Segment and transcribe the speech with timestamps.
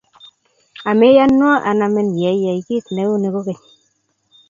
[0.89, 3.59] omeyonwo anamin yeiyai kiit neu ni kokeny